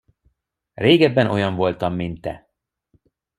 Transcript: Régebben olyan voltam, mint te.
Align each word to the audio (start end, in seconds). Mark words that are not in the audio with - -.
Régebben 0.73 1.27
olyan 1.27 1.55
voltam, 1.55 1.93
mint 1.93 2.21
te. 2.21 2.49